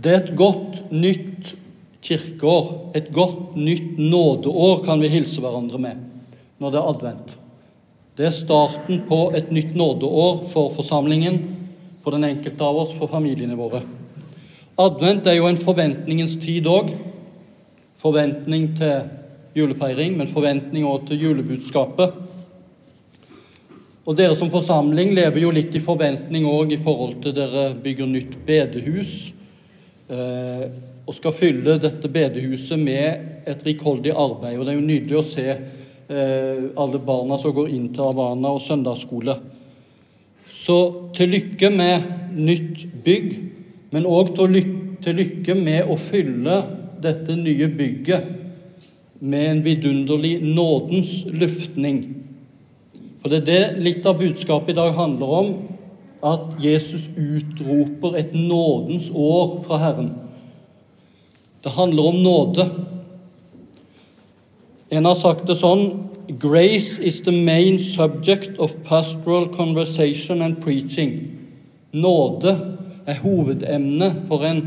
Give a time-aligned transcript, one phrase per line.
[0.00, 1.50] Det er et godt nytt
[2.04, 6.06] kirkeår, et godt nytt nådeår, kan vi hilse hverandre med
[6.60, 7.30] når det er advent.
[8.16, 11.38] Det er starten på et nytt nådeår for forsamlingen,
[12.04, 13.80] for den enkelte av oss, for familiene våre.
[14.80, 16.92] Advent er jo en forventningens tid òg.
[18.00, 19.08] Forventning til
[19.56, 22.14] julefeiring, men forventning òg til julebudskapet.
[24.04, 28.08] Og dere som forsamling lever jo litt i forventning òg i forhold til dere bygger
[28.08, 29.30] nytt bedehus.
[30.10, 30.64] Eh,
[31.06, 34.58] og skal fylle dette bedehuset med et rikholdig arbeid.
[34.58, 38.50] Og det er jo nydelig å se eh, alle barna som går inn til Havana
[38.56, 39.36] og søndagsskole.
[40.50, 40.78] Så
[41.16, 43.30] til lykke med nytt bygg,
[43.94, 46.60] men òg til, lykke, med å fylle
[47.02, 48.26] dette nye bygget
[49.20, 52.02] med en vidunderlig nådens luftning.
[53.20, 55.50] For det er det litt av budskapet i dag handler om,
[56.22, 60.12] at Jesus utroper et nådens år fra Herren.
[61.64, 62.70] Det handler om nåde.
[64.90, 71.16] En har sagt det sånn Grace is the main subject of pastoral conversation and preaching.
[71.92, 72.52] Nåde
[73.06, 74.62] er hovedemnet for en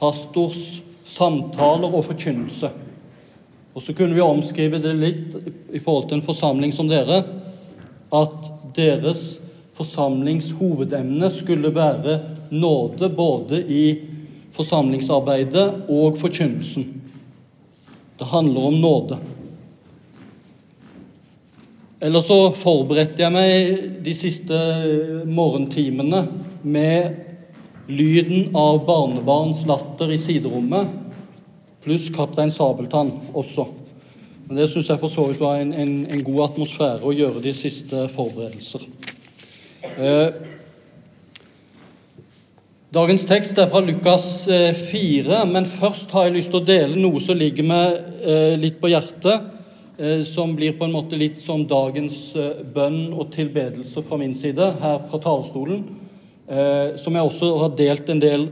[0.00, 2.70] pastors samtaler og forkynnelse.
[3.74, 5.38] Og så kunne vi omskrive det litt
[5.74, 7.22] i forhold til en forsamling som dere,
[8.14, 9.38] at deres
[9.74, 12.18] forsamlings hovedemne skulle være
[12.54, 13.84] nåde både i
[14.54, 16.86] forsamlingsarbeidet og forkynnelsen.
[18.18, 19.18] Det handler om nåde.
[22.04, 24.56] Eller så forberedte jeg meg de siste
[25.24, 26.26] morgentimene
[26.62, 27.14] med
[27.88, 30.90] lyden av barnebarns latter i siderommet,
[31.84, 33.66] pluss Kaptein Sabeltann også.
[34.46, 37.40] Men Det syns jeg for så vidt var en, en, en, god atmosfære å gjøre
[37.44, 38.84] de siste forberedelser.
[39.84, 40.28] Eh,
[42.94, 46.96] dagens tekst er fra Lukas 4, eh, men først har jeg lyst til å dele
[46.96, 49.50] noe som ligger meg eh, litt på hjertet
[50.26, 52.32] som blir på en måte litt som dagens
[52.74, 55.84] bønn og tilbedelse fra min side her fra talerstolen,
[56.98, 58.48] som jeg også har delt en del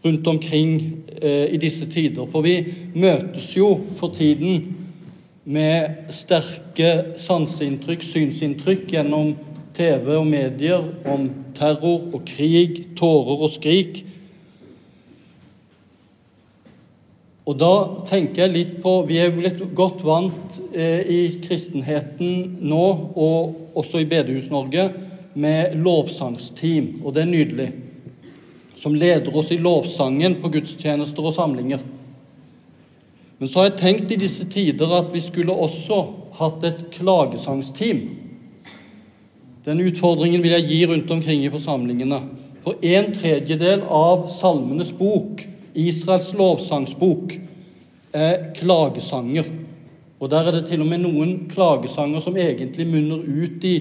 [0.00, 0.72] rundt omkring
[1.20, 2.24] i disse tider.
[2.32, 2.54] For vi
[2.96, 4.70] møtes jo for tiden
[5.44, 9.34] med sterke sanseinntrykk, synsinntrykk, gjennom
[9.80, 11.26] TV og medier om
[11.56, 14.02] terror og krig, tårer og skrik.
[17.48, 17.72] Og da
[18.06, 22.84] tenker jeg litt på Vi er blitt godt vant eh, i kristenheten nå,
[23.16, 24.90] og også i Bedehus-Norge,
[25.40, 27.68] med lovsangsteam, og det er nydelig.
[28.76, 31.82] Som leder oss i lovsangen på gudstjenester og samlinger.
[33.40, 36.02] Men så har jeg tenkt i disse tider at vi skulle også
[36.36, 38.02] hatt et klagesangsteam.
[39.64, 42.20] Den utfordringen vil jeg gi rundt omkring i forsamlingene.
[42.64, 45.44] For en tredjedel av Salmenes bok
[45.76, 47.34] Israels lovsangsbok
[48.16, 49.48] er klagesanger.
[50.20, 53.76] Og Der er det til og med noen klagesanger som egentlig munner ut i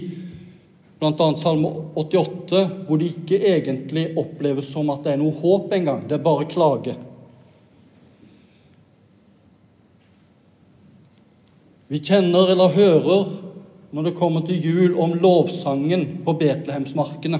[0.99, 1.27] bl.a.
[1.39, 6.03] Salme 88, hvor det ikke egentlig oppleves som at det er noe håp engang.
[6.07, 6.95] Det er bare klage.
[11.89, 13.29] Vi kjenner eller hører
[13.91, 17.39] når det kommer til jul, om lovsangen på Betlehemsmarkene.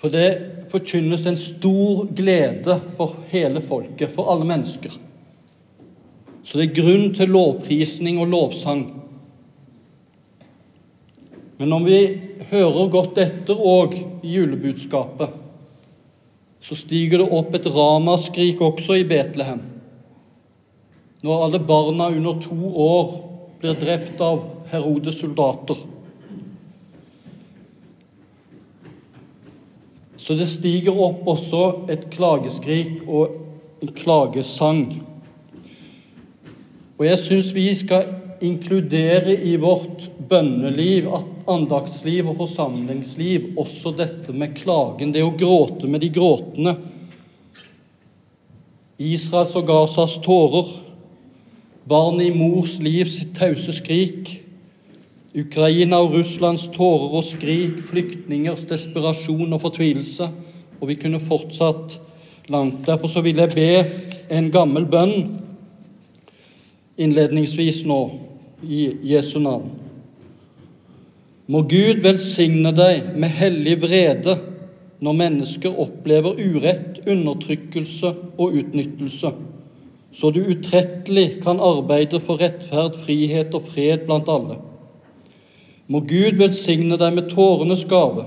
[0.00, 0.28] For det
[0.72, 4.94] forkynnes en stor glede for hele folket, for alle mennesker.
[6.42, 8.84] Så det er grunn til lovprisning og lovsang.
[11.60, 12.00] Men om vi
[12.48, 15.36] hører godt etter òg i julebudskapet,
[16.60, 19.60] så stiger det opp et ramaskrik også i Betlehem.
[21.24, 23.29] Når alle barna under to år
[23.60, 25.76] blir drept av Herodes soldater.
[30.16, 31.62] Så det stiger opp også
[31.92, 33.36] et klageskrik og
[33.80, 34.84] en klagesang.
[37.00, 38.08] Og jeg syns vi skal
[38.44, 41.08] inkludere i vårt bønneliv,
[41.50, 46.76] andaktsliv og forsamlingsliv også dette med klagen, det å gråte med de gråtende.
[49.00, 50.68] Israels og Gazas tårer,
[51.90, 54.36] barn i mors liv sitt tause skrik,
[55.34, 60.26] Ukraina og Russlands tårer og skrik, flyktningers desperasjon og fortvilelse.
[60.80, 62.00] Og vi kunne fortsatt
[62.50, 62.82] langt.
[62.86, 63.68] Derfor så vil jeg be
[64.34, 65.36] en gammel bønn
[67.00, 68.00] innledningsvis nå,
[68.60, 69.70] i Jesu navn.
[71.50, 74.34] Må Gud velsigne deg med hellig vrede
[75.00, 79.32] når mennesker opplever urett, undertrykkelse og utnyttelse,
[80.12, 84.58] så du utrettelig kan arbeide for rettferd, frihet og fred blant alle.
[85.90, 88.26] Må Gud velsigne deg med tårenes gave,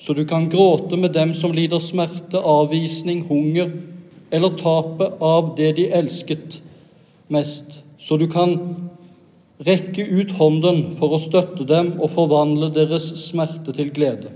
[0.00, 3.72] så du kan gråte med dem som lider smerte, avvisning, hunger
[4.32, 6.60] eller tapet av det de elsket
[7.28, 8.56] mest, så du kan
[9.66, 14.32] rekke ut hånden for å støtte dem og forvandle deres smerte til glede.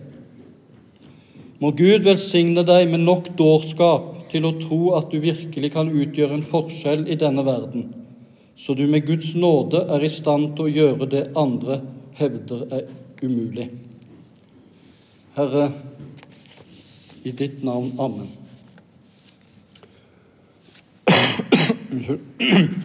[1.62, 6.40] Må Gud velsigne deg med nok dårskap til å tro at du virkelig kan utgjøre
[6.40, 7.92] en forskjell i denne verden,
[8.58, 11.80] så du med Guds nåde er i stand til å gjøre det andre
[12.18, 12.88] hevder er
[13.22, 13.68] umulig.
[15.34, 15.68] Herre,
[17.24, 17.94] i ditt navn.
[17.98, 18.28] Amen.
[21.94, 22.82] Unnskyld.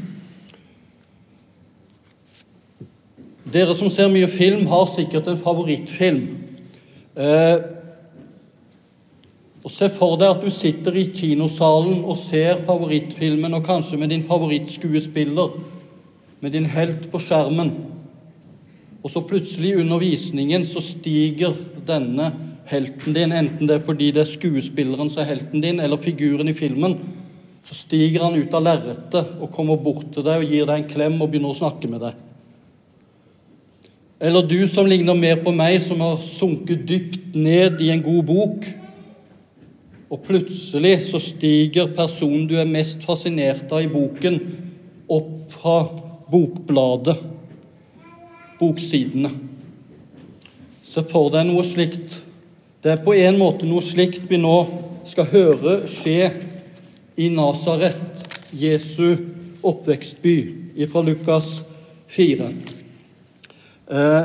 [3.50, 6.26] Dere som ser mye film, har sikkert en favorittfilm.
[7.18, 7.56] Eh,
[9.70, 14.10] og Se for deg at du sitter i kinosalen og ser favorittfilmen, og kanskje med
[14.10, 15.52] din favorittskuespiller,
[16.42, 17.70] med din helt på skjermen.
[19.04, 21.54] Og så plutselig under visningen så stiger
[21.86, 22.32] denne
[22.70, 26.50] helten din, enten det er fordi det er skuespilleren som er helten din, eller figuren
[26.50, 26.98] i filmen,
[27.62, 30.90] så stiger han ut av lerretet og kommer bort til deg og gir deg en
[30.90, 32.18] klem og begynner å snakke med deg.
[34.20, 38.24] Eller du som ligner mer på meg, som har sunket dypt ned i en god
[38.26, 38.72] bok,
[40.10, 44.40] og plutselig så stiger personen du er mest fascinert av i boken,
[45.10, 45.76] opp fra
[46.30, 47.16] bokbladet,
[48.60, 49.30] boksidene.
[50.86, 52.24] Se for deg noe slikt.
[52.82, 54.56] Det er på en måte noe slikt vi nå
[55.10, 56.32] skal høre skje
[57.20, 58.24] i Nasaret,
[58.56, 59.14] Jesu
[59.66, 60.38] oppvekstby,
[60.90, 61.60] fra Lukas
[62.16, 62.48] 4.
[63.90, 64.24] Eh,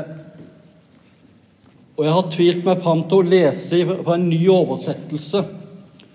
[1.95, 5.43] og jeg har tvilt meg fram til å lese fra en ny oversettelse.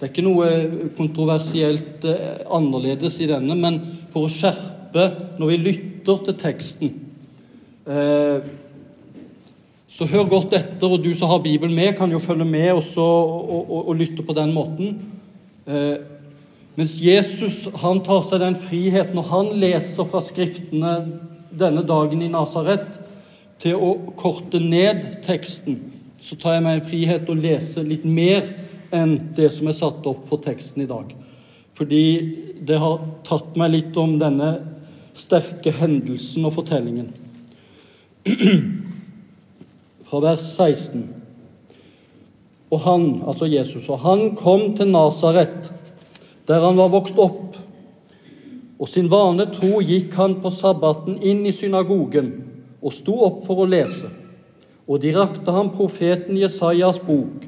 [0.00, 0.46] Det er ikke noe
[0.96, 3.74] kontroversielt eh, annerledes i denne, men
[4.08, 5.02] for å skjerpe
[5.36, 6.94] når vi lytter til teksten.
[7.84, 8.46] Eh,
[9.92, 13.04] så hør godt etter, og du som har Bibelen med, kan jo følge med også,
[13.04, 14.96] og, og, og, lytte på den måten.
[15.68, 16.00] Eh,
[16.80, 20.94] mens Jesus han tar seg den frihet når han leser fra Skriftene
[21.60, 23.02] denne dagen i Nasaret,
[23.60, 25.76] til å korte ned teksten,
[26.24, 28.48] så tar jeg meg en frihet å lese litt mer
[28.94, 31.14] enn det som er satt opp på teksten i dag.
[31.78, 32.04] Fordi
[32.66, 34.52] det har tatt meg litt om denne
[35.16, 37.10] sterke hendelsen og fortellingen.
[40.10, 41.04] fra vers 16.
[42.70, 45.70] Og han, altså Jesus, og han kom til Nasaret,
[46.50, 47.58] der han var vokst opp.
[48.80, 52.32] Og sin vane tro gikk han på sabbaten inn i synagogen
[52.80, 54.08] og sto opp for å lese.
[54.90, 57.44] Og de rakte ham profeten Jesajas bok,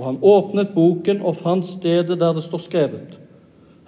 [0.00, 3.18] og han åpnet boken og fant stedet der det står skrevet.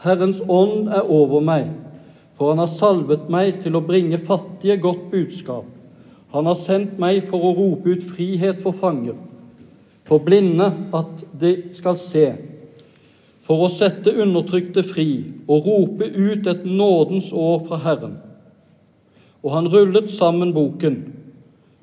[0.05, 1.71] Herrens ånd er over meg,
[2.37, 5.65] for han har salvet meg til å bringe fattige godt budskap.
[6.37, 9.17] Han har sendt meg for å rope ut frihet for fanger,
[10.05, 12.27] for blinde at de skal se,
[13.49, 15.09] for å sette undertrykte fri
[15.49, 18.19] og rope ut et nådens år fra Herren.
[19.41, 21.07] Og han rullet sammen boken,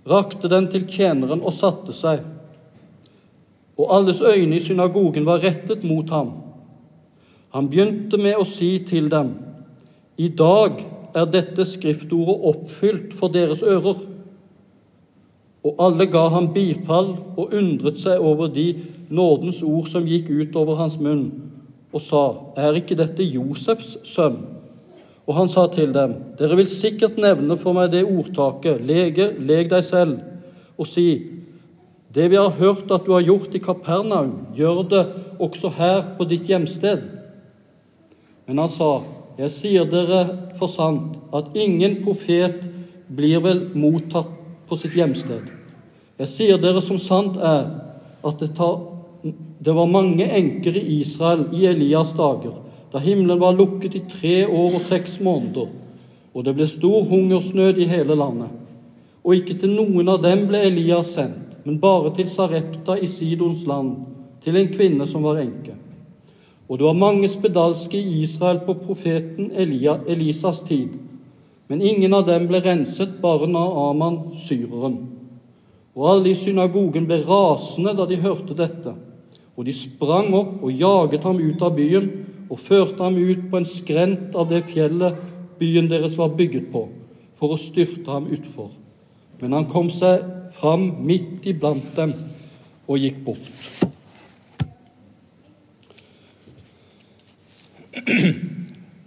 [0.06, 2.22] rakte den til tjeneren og satte seg.
[3.80, 6.32] Og alles øyne i synagogen var rettet mot ham.
[7.56, 9.34] Han begynte med å si til dem,
[10.20, 10.82] I dag
[11.16, 14.02] er dette skriftordet oppfylt for deres ører.
[15.64, 18.74] Og alle ga ham bifall og undret seg over de
[19.10, 21.30] nådens ord som gikk ut over hans munn,
[21.94, 22.24] og sa,
[22.58, 24.44] Er ikke dette Josefs sønn?
[25.26, 29.70] Og han sa til dem, Dere vil sikkert nevne for meg det ordtaket, lege, leg
[29.72, 30.20] deg selv,
[30.78, 31.39] og si,
[32.14, 35.04] Det vi har hørt at du har gjort i Kapernaum, gjør det
[35.40, 37.06] også her på ditt hjemsted.
[38.48, 39.04] Men han sa,
[39.40, 40.26] Jeg sier dere
[40.60, 42.66] for sant at ingen profet
[43.08, 44.34] blir vel mottatt
[44.68, 45.46] på sitt hjemsted.
[46.20, 47.70] Jeg sier dere som sant er,
[48.20, 48.82] at det, tar,
[49.24, 52.58] det var mange enker i Israel i Elias dager,
[52.92, 55.70] da himmelen var lukket i tre år og seks måneder,
[56.34, 58.52] og det ble stor hungersnød i hele landet.
[59.24, 63.60] Og ikke til noen av dem ble Elias sendt, men bare til Sarepta i Sidons
[63.70, 63.92] land,
[64.42, 65.76] til en kvinne som var enke.
[66.66, 70.96] Og det var mange spedalske i Israel på profeten Elia, Elisas tid,
[71.70, 74.98] men ingen av dem ble renset, bare Naaman, syreren.
[75.94, 78.96] Og alle i synagogen ble rasende da de hørte dette.
[79.54, 82.10] Og de sprang opp og jaget ham ut av byen
[82.50, 85.22] og førte ham ut på en skrent av det fjellet
[85.62, 86.88] byen deres var bygget på,
[87.38, 88.72] for å styrte ham utfor.
[89.40, 90.26] Men han kom seg
[90.60, 92.14] fram midt iblant dem
[92.90, 93.46] og gikk bort.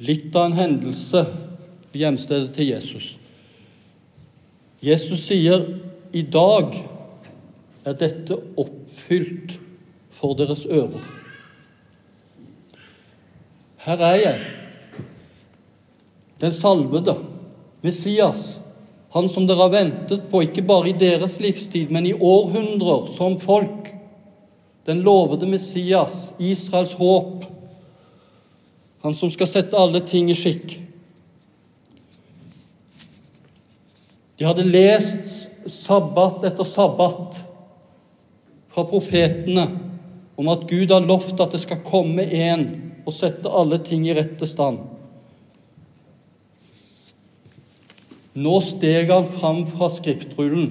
[0.03, 1.27] Litt av en hendelse
[1.93, 3.17] hjemstedet til Jesus.
[4.83, 5.67] Jesus sier
[6.13, 6.75] i dag
[7.87, 9.59] er dette oppfylt
[10.13, 11.05] for deres ører.
[13.83, 14.43] Her er jeg,
[16.43, 17.17] den salvede,
[17.83, 18.62] Messias,
[19.13, 23.37] han som dere har ventet på, ikke bare i deres livstid, men i århundrer som
[23.41, 23.91] folk.
[24.89, 27.45] Den lovede Messias, Israels håp.
[29.05, 30.79] Han som skal sette alle ting i skikk.
[34.41, 37.37] De hadde lest sabbat etter sabbat
[38.73, 39.67] fra profetene
[40.41, 42.65] om at Gud har lovt at det skal komme en
[43.05, 44.81] og sette alle ting i rette stand.
[48.35, 50.71] Nå steg han fram fra skriftrullen,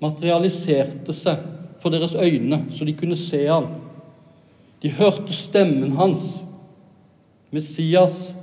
[0.00, 1.42] materialiserte seg
[1.82, 3.66] for deres øyne, så de kunne se han.
[4.82, 6.40] De hørte stemmen hans.
[7.50, 8.36] Messias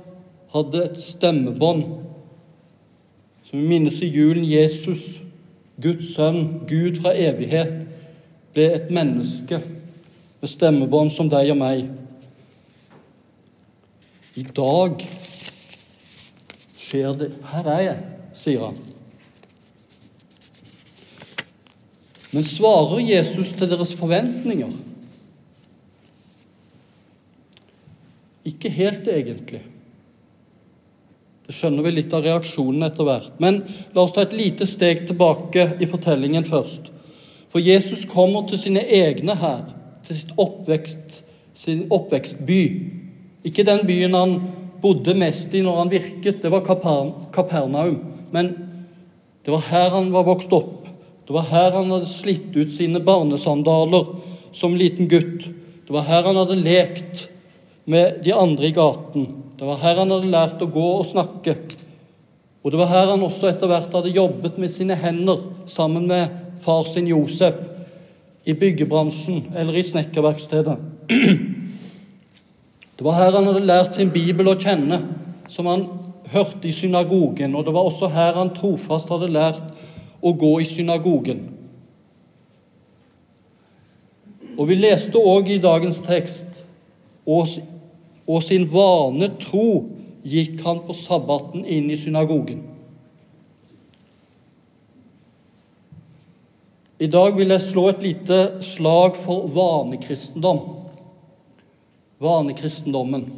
[0.52, 1.84] hadde et stemmebånd.
[3.42, 5.22] Som vi minnes i julen Jesus,
[5.82, 7.86] Guds sønn, Gud fra evighet,
[8.52, 9.62] ble et menneske
[10.40, 11.88] med stemmebånd som deg og meg.
[14.38, 15.02] I dag
[16.78, 17.98] skjer det Her er jeg,
[18.38, 18.78] sier han.
[22.30, 24.72] Men svarer Jesus til deres forventninger?
[28.48, 29.62] Ikke helt, egentlig.
[31.48, 33.32] Det skjønner vi litt av reaksjonen etter hvert.
[33.40, 33.62] Men
[33.96, 36.90] la oss ta et lite steg tilbake i fortellingen først.
[37.48, 39.64] For Jesus kommer til sine egne her,
[40.04, 41.22] til oppvekst,
[41.56, 42.62] sin oppvekstby.
[43.48, 44.36] Ikke den byen han
[44.82, 48.17] bodde mest i når han virket, det var Kapernaum.
[48.34, 48.52] Men
[49.44, 50.88] det var her han var vokst opp.
[51.26, 54.06] Det var her han hadde slitt ut sine barnesandaler
[54.56, 55.46] som liten gutt.
[55.86, 57.28] Det var her han hadde lekt
[57.88, 59.28] med de andre i gaten.
[59.58, 61.56] Det var her han hadde lært å gå og snakke.
[62.64, 66.32] Og det var her han også etter hvert hadde jobbet med sine hender sammen med
[66.64, 67.56] far sin Josef
[68.48, 70.76] i byggebransjen eller i snekkerverkstedet.
[72.98, 74.96] Det var her han hadde lært sin bibel å kjenne,
[75.46, 75.84] som han
[76.32, 77.54] hørte i synagogen.
[77.54, 79.78] Og det var også her han trofast hadde lært
[80.22, 81.44] å gå i synagogen.
[84.58, 86.64] Og vi leste òg i dagens tekst
[87.28, 89.84] og sin vane tro
[90.26, 92.64] gikk han på sabbaten inn i synagogen.
[96.98, 100.64] I dag vil jeg slå et lite slag for vanekristendom.
[102.18, 103.28] Vanekristendommen.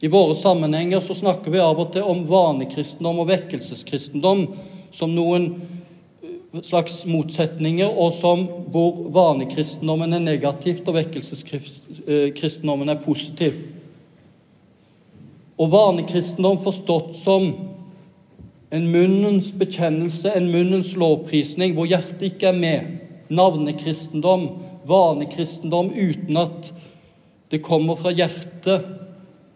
[0.00, 4.46] I våre sammenhenger så snakker vi av og til om vanekristendom og vekkelseskristendom
[4.94, 5.46] som noen
[6.22, 13.56] eh, slags motsetninger, og som hvor vanekristendommen er negativt og vekkelseskristendommen er positiv.
[15.54, 17.52] Og vanekristendom forstått som
[18.74, 24.48] en munnens bekjennelse, en munnens lovprisning, hvor hjertet ikke er med navnekristendom,
[24.90, 26.72] vanekristendom uten at
[27.54, 29.03] det kommer fra hjertet,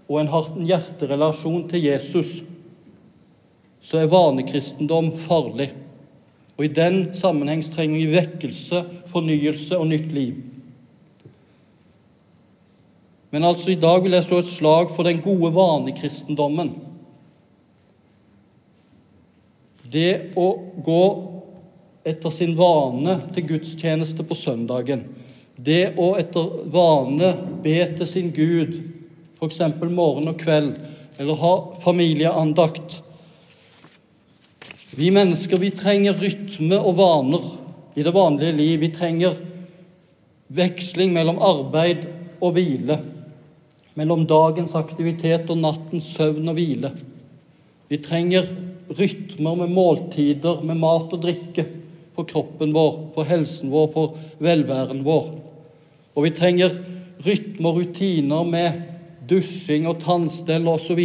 [0.09, 2.39] og en hjerterelasjon til Jesus,
[3.81, 5.69] så er vanekristendom farlig.
[6.59, 10.41] Og I den sammenheng trenger vi vekkelse, fornyelse og nytt liv.
[13.31, 16.73] Men altså i dag vil jeg slå et slag for den gode vanekristendommen.
[19.89, 20.49] Det å
[20.85, 21.05] gå
[22.09, 25.05] etter sin vane til gudstjeneste på søndagen.
[25.55, 28.79] Det å etter vane be til sin Gud,
[29.39, 29.61] f.eks.
[29.91, 30.73] morgen og kveld,
[31.19, 31.53] eller ha
[31.83, 33.03] familieandakt.
[34.99, 37.45] Vi mennesker vi trenger rytme og vaner
[37.99, 38.81] i det vanlige liv.
[38.83, 39.37] Vi trenger
[40.51, 42.09] veksling mellom arbeid
[42.43, 42.99] og hvile,
[43.99, 46.93] mellom dagens aktivitet og nattens søvn og hvile.
[47.89, 48.49] Vi trenger
[48.89, 51.67] rytmer med måltider, med mat og drikke
[52.17, 55.31] for kroppen vår, for helsen vår, for velværen vår.
[56.17, 56.75] Og vi trenger
[57.23, 58.98] rytmer og rutiner med
[59.29, 61.03] dusjing og tannstell osv.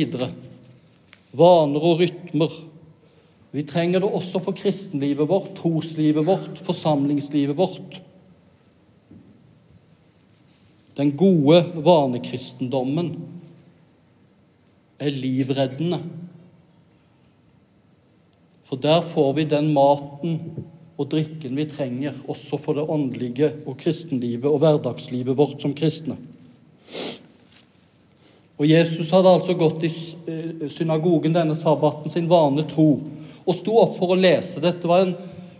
[1.33, 2.55] Vaner og rytmer.
[3.53, 7.99] Vi trenger det også for kristenlivet vårt, troslivet vårt, forsamlingslivet vårt.
[10.97, 13.13] Den gode vanekristendommen
[15.01, 15.99] er livreddende.
[18.69, 20.37] For der får vi den maten
[20.97, 26.17] og drikken vi trenger også for det åndelige og kristenlivet og hverdagslivet vårt som kristne.
[28.61, 32.89] Og Jesus hadde altså gått i eh, synagogen denne sabbaten sin vane tro
[33.43, 34.61] og sto opp for å lese.
[34.63, 35.15] Dette var en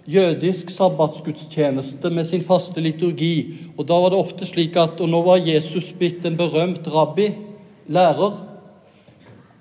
[0.05, 3.57] jødisk sabbatsgudstjeneste med sin faste liturgi.
[3.77, 7.31] Og da var det ofte slik at Og nå var Jesus blitt en berømt rabbi,
[7.89, 8.37] lærer.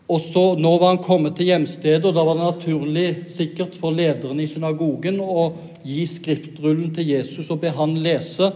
[0.09, 3.95] Og så Nå var han kommet til hjemstedet, og da var det naturlig sikkert for
[3.97, 8.53] lederen i synagogen å gi skriftrullen til Jesus og be han lese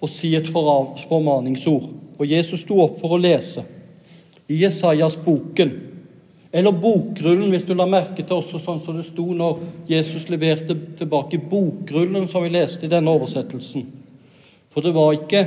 [0.00, 1.90] og si et formaningsord.
[2.18, 3.66] Og Jesus sto opp for å lese
[4.48, 5.72] i Jesajas boken,
[6.54, 10.76] eller bokrullen, hvis du la merke til også sånn som det sto når Jesus leverte
[11.00, 13.88] tilbake bokrullen som vi leste i denne oversettelsen.
[14.70, 15.42] For det var ikke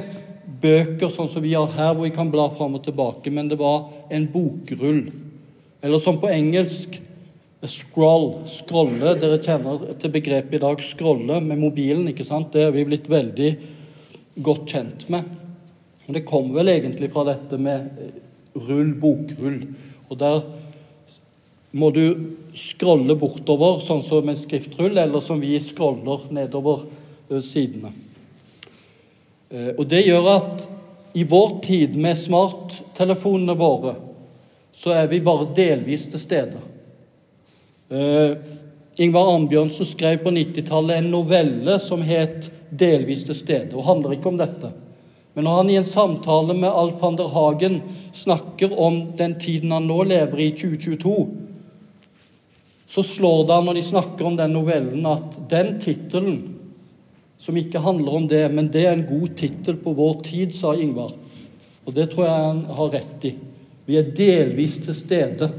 [0.61, 3.59] bøker sånn som vi har her, hvor vi kan bla fram og tilbake, men det
[3.61, 5.05] var en bokrull.
[5.79, 6.99] Eller som på engelsk
[7.65, 8.43] scroll.
[8.49, 9.15] Scrolle.
[9.19, 12.07] Dere kjenner til begrepet i dag scrolle med mobilen.
[12.11, 12.51] ikke sant?
[12.53, 13.51] Det er vi blitt veldig
[14.43, 15.23] godt kjent med.
[16.07, 17.89] Og Det kommer vel egentlig fra dette med
[18.67, 19.61] rull, bokrull.
[20.09, 20.41] Og der
[21.77, 22.03] må du
[22.57, 26.87] scrolle bortover, sånn som en skriftrull, eller som vi scroller nedover
[27.29, 27.93] eh, sidene.
[29.49, 30.67] Eh, og Det gjør at
[31.17, 33.95] i vår tid med smarttelefonene våre,
[34.77, 36.59] så er vi bare delvis til stede.
[37.89, 38.35] Uh,
[39.01, 44.29] Ingvar Arnbjørnsen skrev på 90-tallet en novelle som het 'Delvis til stede', og handler ikke
[44.29, 44.71] om dette.
[45.37, 47.75] Men når han i en samtale med Alf van der Hagen
[48.09, 51.11] snakker om den tiden han nå lever i, 2022,
[52.89, 56.39] så slår det han når de snakker om den novellen, at den tittelen
[57.37, 60.71] som ikke handler om det, men det er en god tittel på vår tid, sa
[60.73, 61.13] Ingvar.
[61.85, 63.33] Og det tror jeg han har rett i.
[63.85, 65.51] Vi er delvis til stede.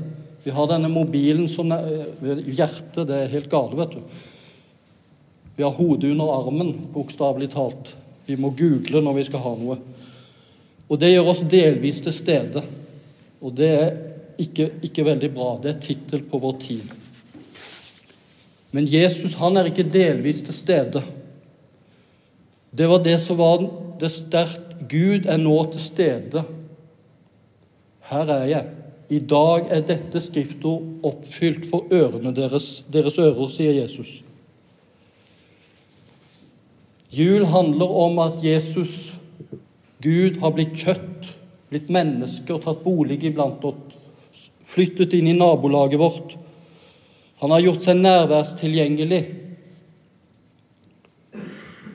[0.43, 3.07] Vi har denne mobilen som er hjertet.
[3.07, 4.03] Det er helt gale, vet du.
[5.55, 7.95] Vi har hodet under armen, bokstavelig talt.
[8.29, 9.79] Vi må google når vi skal ha noe.
[10.89, 12.63] Og det gjør oss delvis til stede.
[13.41, 13.91] Og det er
[14.41, 15.55] ikke, ikke veldig bra.
[15.63, 16.97] Det er tittel på vår tid.
[18.77, 21.03] Men Jesus han er ikke delvis til stede.
[22.71, 23.65] Det var det som var
[23.99, 26.45] det sterkt Gud er nå til stede.
[28.09, 28.67] Her er jeg.
[29.09, 34.19] I dag er dette skriftord oppfylt for ørene deres, deres ører, sier Jesus.
[37.11, 39.15] Jul handler om at Jesus,
[40.05, 41.31] Gud, har blitt kjøtt,
[41.73, 46.37] blitt menneske og tatt bolig iblant oss, flyttet inn i nabolaget vårt.
[47.41, 49.23] Han har gjort seg nærværstilgjengelig.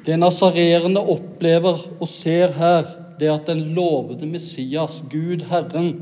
[0.03, 5.93] Det nasareerne opplever og ser her, det at den lovede Messias, Gud Herren,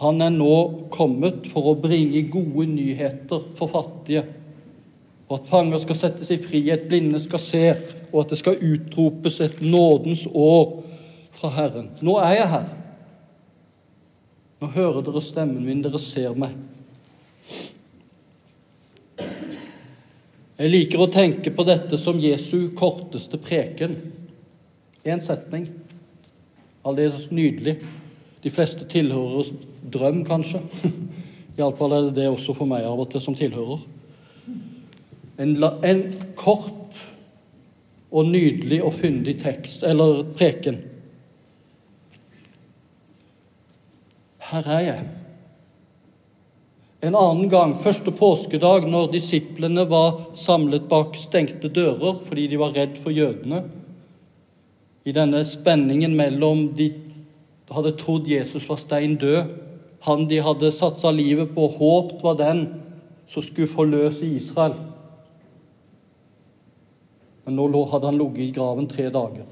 [0.00, 4.24] han er nå kommet for å bringe gode nyheter for fattige.
[5.30, 7.66] Og at fanger skal settes i frihet, blinde skal se,
[8.10, 10.80] og at det skal utropes et nådens år
[11.38, 11.92] fra Herren.
[12.02, 12.72] Nå er jeg her.
[14.60, 16.56] Nå hører dere stemmen min, dere ser meg.
[20.60, 23.94] Jeg liker å tenke på dette som Jesu korteste preken.
[25.06, 25.70] Én setning.
[26.84, 27.78] Aldeles nydelig.
[28.42, 29.54] De fleste tilhøreres
[29.94, 30.60] drøm, kanskje.
[31.56, 33.86] Iallfall er det det også for meg av og til som tilhører.
[35.40, 36.02] En, en
[36.36, 36.98] kort
[38.10, 40.80] og nydelig og fyndig tekst, eller preken.
[44.50, 45.08] Her er jeg.
[47.00, 52.74] En annen gang, første påskedag, når disiplene var samlet bak stengte dører fordi de var
[52.76, 53.62] redd for jødene,
[55.08, 56.90] i denne spenningen mellom de
[57.72, 59.54] hadde trodd Jesus var stein død,
[60.04, 62.66] han de hadde satsa livet på og håpt var den
[63.30, 64.76] som skulle forløse Israel.
[67.50, 69.46] Men nå hadde han ligget i graven tre dager.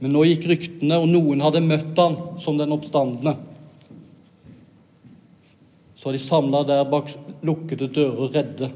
[0.00, 3.34] Men nå gikk ryktene, og noen hadde møtt han som den oppstandende.
[6.00, 7.10] Så de samla der bak
[7.44, 8.70] lukkede dører, redde.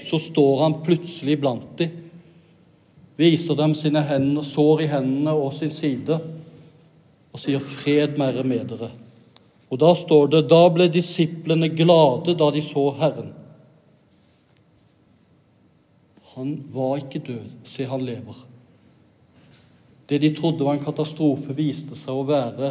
[0.00, 1.98] Så står han plutselig blant dem,
[3.20, 6.16] viser dem sine hender, sår i hendene og sin side,
[7.30, 8.88] og sier 'Fred være med dere'.
[9.70, 13.39] Og da står det 'Da ble disiplene glade da de så Herren'.
[16.40, 17.48] Han var ikke død.
[17.68, 18.36] Se, han lever.
[20.08, 22.70] Det de trodde var en katastrofe, viste seg å være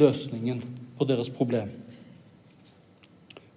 [0.00, 0.62] løsningen
[0.96, 1.68] på deres problem.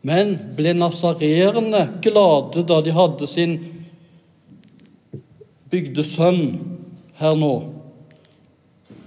[0.04, 3.56] Men ble nasareerne glade da de hadde sin
[5.72, 6.44] bygde sønn
[7.22, 7.54] her nå?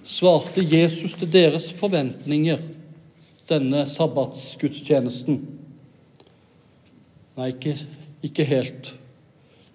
[0.00, 2.64] Svarte Jesus til deres forventninger,
[3.52, 5.44] denne sabbatsgudstjenesten?
[7.36, 7.76] Nei, ikke,
[8.32, 8.94] ikke helt.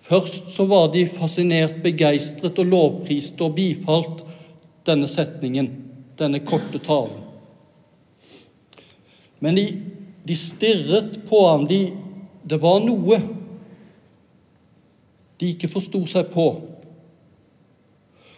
[0.08, 4.24] Først så var de fascinert, begeistret og lovpriste og bifalt
[4.88, 5.68] denne setningen,
[6.20, 7.26] denne korte talen.
[9.44, 9.66] Men de,
[10.28, 11.68] de stirret på ham.
[11.68, 11.82] De,
[12.48, 13.20] det var noe
[15.38, 16.48] de ikke forsto seg på.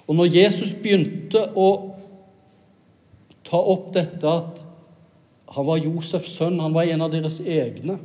[0.09, 1.69] Og når Jesus begynte å
[3.47, 4.63] ta opp dette at
[5.55, 7.97] han var Josefs sønn, han var en av deres egne,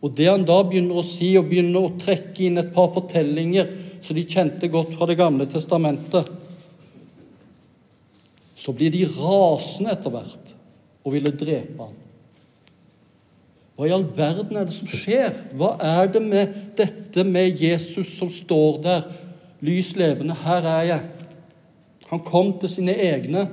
[0.00, 3.68] Og det han da begynner å si, og begynner å trekke inn et par fortellinger
[4.00, 6.30] som de kjente godt fra Det gamle testamentet,
[8.60, 10.54] så blir de rasende etter hvert
[11.04, 11.96] og ville drepe ham.
[13.76, 15.32] Hva i all verden er det som skjer?
[15.56, 19.06] Hva er det med dette med Jesus som står der,
[19.64, 20.36] lys levende?
[20.36, 21.06] Her er jeg.
[22.10, 23.46] Han kom til sine egne,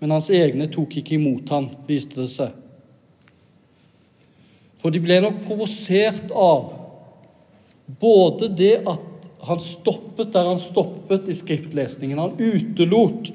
[0.00, 2.61] men hans egne tok ikke imot ham, viste det seg.
[4.82, 6.72] For de ble nok provosert av
[8.02, 9.08] både det at
[9.46, 12.18] han stoppet der han stoppet i skriftlesningen.
[12.18, 13.32] Han utelot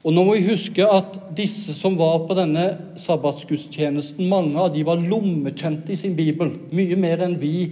[0.00, 2.64] og nå må vi huske at disse som var på denne
[3.00, 6.54] sabbatsgudstjenesten, mange av de var lommekjente i sin bibel.
[6.72, 7.68] Mye mer enn vi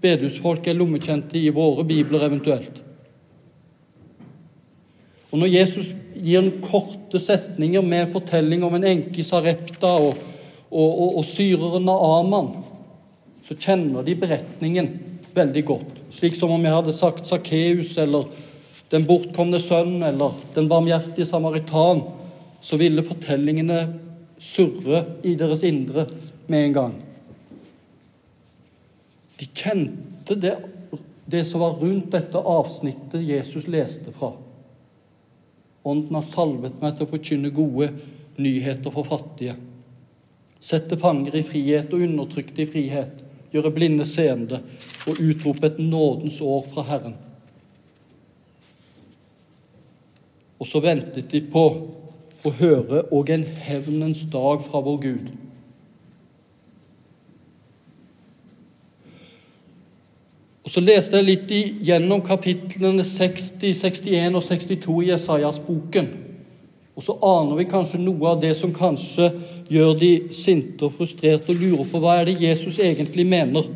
[0.00, 2.80] bedehusfolk er lommekjente i våre bibler eventuelt.
[5.32, 9.90] Og Når Jesus gir en korte setninger med en fortelling om en enke i Sarepta
[10.00, 10.16] og,
[10.70, 12.50] og, og, og syreren av Aman,
[13.46, 14.90] så kjenner de beretningen
[15.36, 16.00] veldig godt.
[16.14, 18.26] Slik som om jeg hadde sagt Sakkeus eller
[18.90, 22.04] den bortkomne sønn eller den barmhjertige samaritan,
[22.60, 23.80] så ville fortellingene
[24.42, 26.06] surre i deres indre
[26.50, 26.96] med en gang.
[29.36, 30.56] De kjente det,
[31.26, 34.32] det som var rundt dette avsnittet Jesus leste fra.
[35.86, 37.92] Ånden har salvet meg til å forkynne gode
[38.42, 39.54] nyheter for fattige.
[40.66, 43.22] Sette fanger i frihet og undertrykte i frihet.
[43.52, 44.58] Gjøre blinde seende
[45.06, 47.14] og utrope et nådens år fra Herren.
[50.58, 51.64] Og så ventet de på
[52.46, 55.32] å høre og en hevnens dag fra vår Gud.
[60.66, 61.52] Og Så leste jeg litt
[61.86, 66.08] gjennom kapitlene 60, 61 og 62 i Jesajas-boken.
[66.96, 69.28] Og så aner vi kanskje noe av det som kanskje
[69.68, 73.68] gjør de sinte og frustrerte og lurer på hva er det Jesus egentlig mener.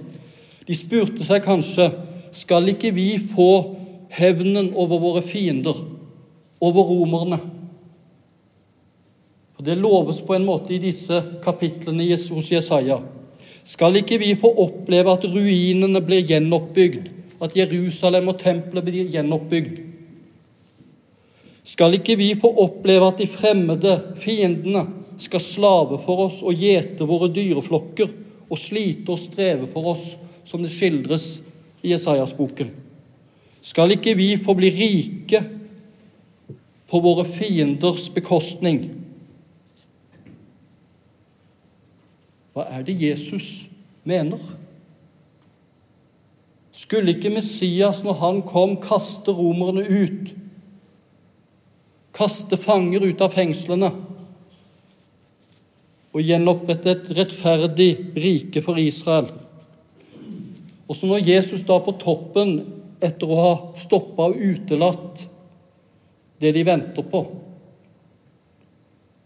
[0.65, 1.91] De spurte seg kanskje
[2.33, 3.51] skal ikke vi få
[4.17, 5.77] hevnen over våre fiender
[6.65, 7.41] over romerne.
[9.57, 13.03] For Det loves på en måte i disse kapitlene hos Jesaja.
[13.65, 17.11] Skal ikke vi få oppleve at ruinene blir gjenoppbygd,
[17.45, 19.90] at Jerusalem og tempelet blir gjenoppbygd?
[21.67, 24.87] Skal ikke vi få oppleve at de fremmede fiendene
[25.21, 28.13] skal slave for oss og gjete våre dyreflokker
[28.51, 30.15] og slite og streve for oss,
[30.49, 31.41] som det skildres
[31.85, 32.73] i Jesajas-boken?
[33.61, 35.43] Skal ikke vi få bli rike
[36.91, 38.81] på våre fienders bekostning.
[42.57, 43.69] Hva er det Jesus
[44.03, 44.41] mener?
[46.75, 50.33] Skulle ikke Messias, når han kom, kaste romerne ut?
[52.21, 53.89] Kaste fanger ut av fengslene?
[56.13, 59.31] Og gjenopprette et rettferdig rike for Israel?
[60.85, 62.59] Og så når Jesus da på toppen,
[63.01, 65.25] etter å ha stoppa og utelatt
[66.45, 67.25] det de venter på.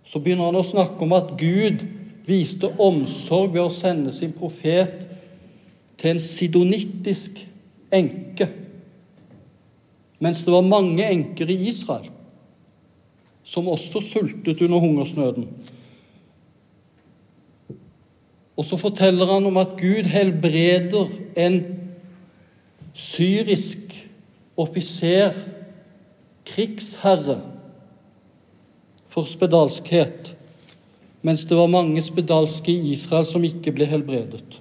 [0.07, 1.83] Så begynner han å snakke om at Gud
[2.29, 5.03] viste omsorg ved å sende sin profet
[5.99, 7.43] til en sidonittisk
[7.91, 8.53] enke,
[10.23, 12.14] mens det var mange enker i Israel
[13.45, 15.49] som også sultet under hungersnøden.
[18.57, 21.59] Og så forteller han om at Gud helbreder en
[22.95, 24.09] syrisk
[24.57, 25.35] offiser
[26.47, 27.41] krigsherre
[29.09, 30.37] for spedalskhet,
[31.23, 34.61] mens det var mange spedalske i Israel som ikke ble helbredet.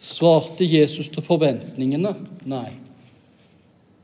[0.00, 2.14] Svarte Jesus til forventningene?
[2.46, 2.85] Nei.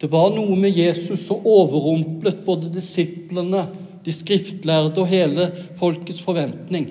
[0.02, 3.68] Det var noe med Jesus som overrumplet både disiplene,
[4.02, 5.46] de skriftlærde og hele
[5.78, 6.88] folkets forventning.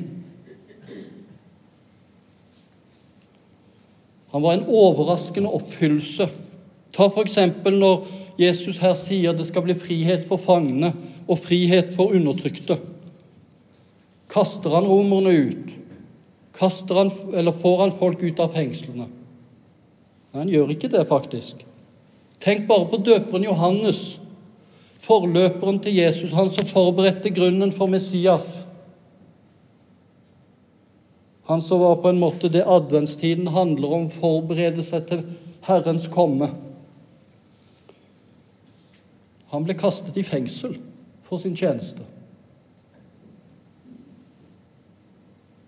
[4.32, 6.30] Han var en overraskende oppfyllelse
[6.92, 7.38] Ta f.eks.
[7.72, 8.08] når
[8.40, 10.92] Jesus her sier det skal bli frihet for fangene
[11.28, 12.78] og frihet for undertrykte.
[14.32, 15.72] Kaster han romerne ut?
[16.56, 19.08] Kaster han, eller får han folk ut av fengslene?
[19.08, 21.64] Nei, han gjør ikke det, faktisk.
[22.42, 24.20] Tenk bare på døperen Johannes,
[25.02, 28.64] forløperen til Jesus, han som forberedte grunnen for Messias.
[31.50, 35.24] Han som var på en måte det adventstiden handler om, forberede seg til
[35.68, 36.50] Herrens komme.
[39.52, 40.78] Han ble kastet i fengsel
[41.28, 42.06] for sin tjeneste.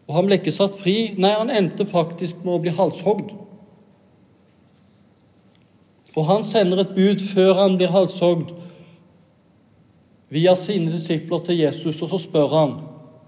[0.08, 1.14] Og han ble ikke satt fri.
[1.20, 3.34] Nei, han endte faktisk med å bli halshogd.
[6.16, 8.54] Og han sender et bud før han blir halshogd,
[10.34, 12.72] via sine disipler til Jesus, og så spør han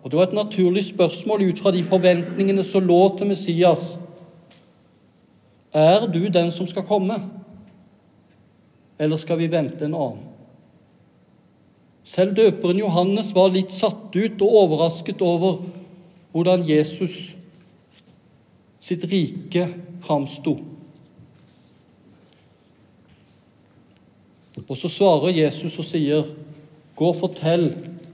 [0.04, 4.00] Og Det var et naturlig spørsmål ut fra de forventningene som lå til Messias.
[5.74, 7.15] Er du den som skal komme,
[9.00, 10.21] eller skal vi vente en annen?
[12.06, 15.63] Selv døperen Johannes var litt satt ut og overrasket over
[16.32, 17.34] hvordan Jesus
[18.80, 19.65] sitt rike
[20.06, 20.60] framsto.
[24.63, 26.24] Og så svarer Jesus og sier,
[26.96, 27.70] 'Gå og fortell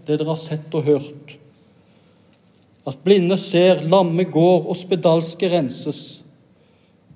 [0.07, 1.37] det dere har sett og hørt.'
[2.87, 6.23] At blinde ser, lamme går og spedalske renses.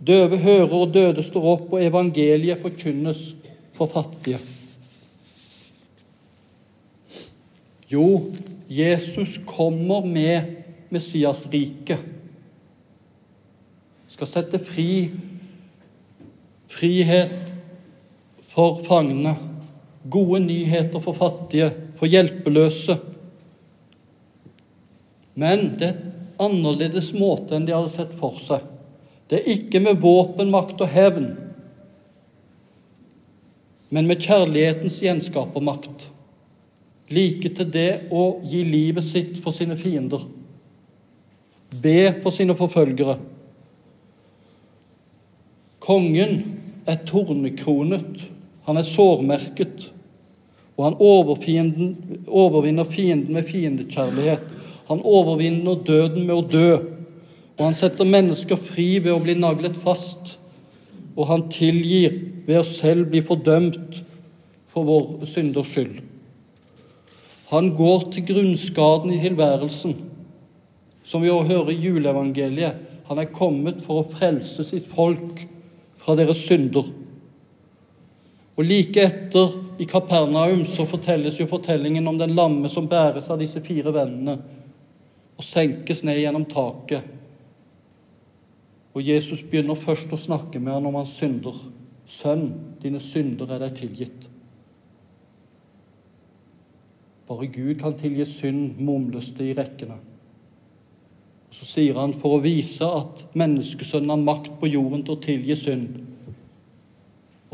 [0.07, 3.35] Døve hører og døde står opp, og evangeliet forkynnes
[3.73, 4.37] for fattige.
[7.91, 8.31] Jo,
[8.69, 10.41] Jesus kommer med
[10.89, 11.97] Messias rike.
[14.09, 15.11] Skal sette fri
[16.69, 17.54] frihet
[18.55, 19.35] for fangene,
[20.07, 22.95] gode nyheter for fattige, for hjelpeløse.
[25.35, 28.63] Men det er et annerledes måte enn de hadde sett for seg.
[29.27, 31.33] Det er ikke med våpen, makt og hevn,
[33.93, 36.09] men med kjærlighetens gjenskapermakt
[37.13, 40.23] like til det å gi livet sitt for sine fiender,
[41.81, 43.17] be for sine forfølgere.
[45.85, 46.39] Kongen
[46.89, 48.23] er tornekronet,
[48.65, 49.91] han er sårmerket,
[50.75, 54.43] og han overvinner fienden med fiendekjærlighet.
[54.89, 56.71] Han overvinner døden med å dø,
[57.55, 60.35] og han setter mennesker fri ved å bli naglet fast.
[61.15, 64.01] Og han tilgir ved å selv bli fordømt
[64.73, 66.01] for vår synders skyld.
[67.53, 69.95] Han går til grunnskaden i tilværelsen,
[71.05, 72.83] som vi også hører i juleevangeliet.
[73.07, 75.45] Han er kommet for å frelse sitt folk
[76.01, 76.89] fra deres synder.
[78.55, 83.41] Og Like etter, i Kapernaum, så fortelles jo fortellingen om den lamme som bæres av
[83.41, 84.37] disse fire vennene
[85.35, 87.03] og senkes ned gjennom taket.
[88.95, 91.57] Og Jesus begynner først å snakke med ham om hans synder.
[92.07, 92.47] Sønn,
[92.79, 94.29] dine synder er deg tilgitt.
[97.27, 99.97] Bare Gud kan tilgi synd, mumles det i rekkene.
[101.49, 105.23] Og Så sier han for å vise at menneskesønnen har makt på jorden til å
[105.23, 105.97] tilgi synd.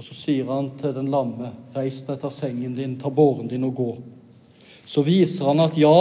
[0.02, 3.68] Og så sier han til den lamme, reis deg, ta sengen din, ta båren din
[3.68, 3.92] og gå.
[4.90, 5.94] Så viser han at ja,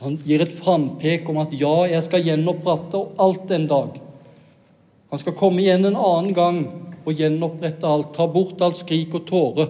[0.00, 4.00] han gir et frampek om at ja, jeg skal gjenopprette alt en dag.
[5.12, 6.62] Han skal komme igjen en annen gang
[7.04, 9.68] og gjenopprette alt, ta bort alt skrik og tåre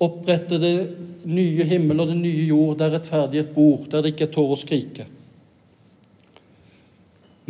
[0.00, 0.74] opprette det
[1.28, 4.60] nye himmel og det nye jord, der rettferdighet bor, der det ikke er tår å
[4.62, 5.04] skrike.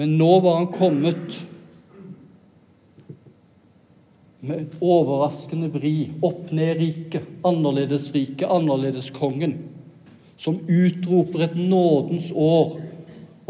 [0.01, 1.37] Men nå var han kommet
[4.41, 6.11] med overraskende vri.
[6.25, 9.59] Opp-ned-riket, annerledes kongen,
[10.37, 12.79] som utroper et nådens år.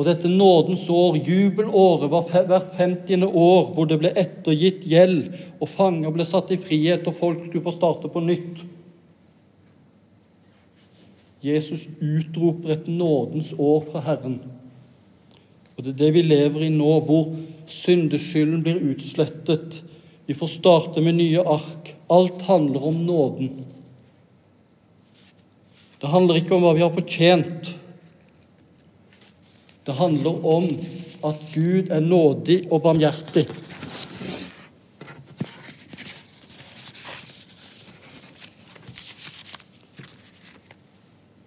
[0.01, 3.25] Og dette nådens år, jubelåret, var hvert 50.
[3.27, 7.67] år hvor det ble ettergitt gjeld, og fanger ble satt i frihet, og folk skulle
[7.67, 8.63] få starte på nytt.
[11.45, 14.41] Jesus utroper et nådens år fra Herren.
[15.77, 17.31] Og Det er det vi lever i nå, hvor
[17.67, 19.83] syndeskylden blir utslettet.
[20.31, 21.97] Vi får starte med nye ark.
[22.07, 23.65] Alt handler om nåden.
[26.01, 27.71] Det handler ikke om hva vi har fortjent.
[29.83, 30.69] Det handler om
[31.27, 33.43] at Gud er nådig og barmhjertig.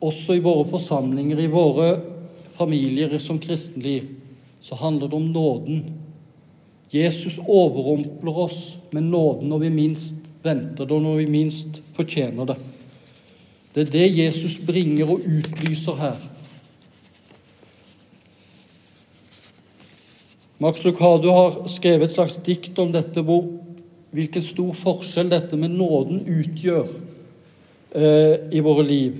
[0.04, 1.94] Også i våre forsamlinger, i våre
[2.60, 4.12] familier som kristenliv,
[4.60, 5.86] så handler det om nåden.
[6.94, 8.60] Jesus overrumpler oss
[8.94, 12.60] med nåden når vi minst venter det, og når vi minst fortjener det.
[13.74, 16.20] Det er det Jesus bringer og utlyser her.
[20.62, 23.48] Max Lucado har skrevet et slags dikt om dette, hvor,
[24.14, 26.86] hvilken stor forskjell dette med nåden utgjør
[27.98, 29.18] eh, i våre liv.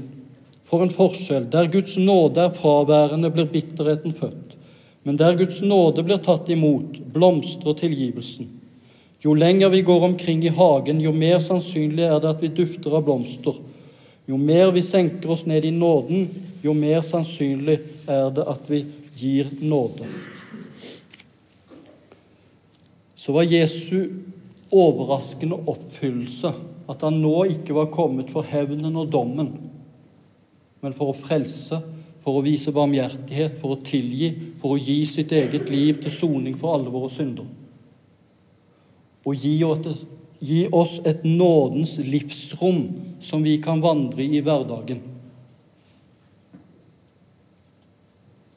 [0.70, 1.50] For en forskjell!
[1.52, 4.43] Der Guds nåde er fraværende, blir bitterheten født.
[5.04, 8.48] Men der Guds nåde blir tatt imot, blomstrer tilgivelsen.
[9.24, 12.96] Jo lenger vi går omkring i hagen, jo mer sannsynlig er det at vi dufter
[12.96, 13.56] av blomster.
[14.28, 16.28] Jo mer vi senker oss ned i nåden,
[16.64, 18.84] jo mer sannsynlig er det at vi
[19.20, 20.08] gir nåde.
[23.16, 24.10] Så var Jesu
[24.72, 26.52] overraskende oppfyllelse
[26.92, 29.52] at han nå ikke var kommet for hevnen og dommen,
[30.84, 31.80] men for å frelse,
[32.24, 34.32] for å vise barmhjertighet, for å tilgi,
[34.62, 37.48] for å gi sitt eget liv til soning for alle våre synder.
[39.24, 39.58] Og gi
[40.72, 42.86] oss, et nådens livsrom
[43.24, 45.04] som vi kan vandre i hverdagen.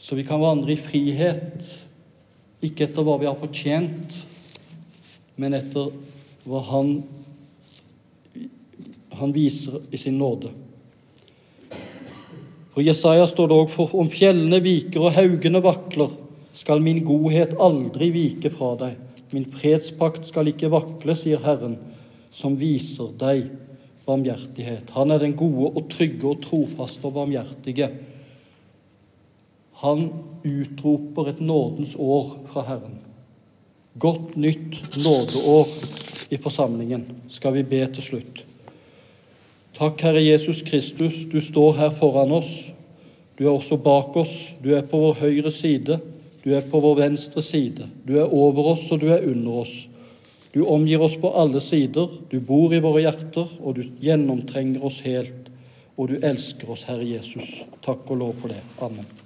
[0.07, 1.65] så vi kan vandre i frihet,
[2.63, 4.21] ikke etter hva vi har fortjent,
[5.35, 5.89] men etter
[6.47, 6.93] hva Han,
[9.19, 10.53] han viser i sin nåde.
[12.77, 16.11] For Jesaja står det òg for om fjellene viker og haugene vakler,
[16.53, 18.99] skal min godhet aldri vike fra deg.
[19.33, 21.79] Min fredspakt skal ikke vakle, sier Herren,
[22.29, 23.47] som viser deg
[24.05, 24.93] barmhjertighet.
[24.93, 27.89] Han er den gode og trygge og trofaste og barmhjertige.
[29.81, 30.11] Han
[30.45, 33.01] utroper et nådens år fra Herren.
[33.97, 35.73] Godt nytt nådeår
[36.29, 38.46] i forsamlingen, skal vi be til slutt.
[39.77, 42.71] Takk, Herre Jesus Kristus, du står her foran oss.
[43.37, 44.55] Du er også bak oss.
[44.65, 45.99] Du er på vår høyre side.
[46.41, 47.85] Du er på vår venstre side.
[48.09, 49.75] Du er over oss, og du er under oss.
[50.55, 52.09] Du omgir oss på alle sider.
[52.33, 55.53] Du bor i våre hjerter, og du gjennomtrenger oss helt.
[56.01, 57.67] Og du elsker oss, Herre Jesus.
[57.85, 58.63] Takk og lov for det.
[58.81, 59.26] Amen.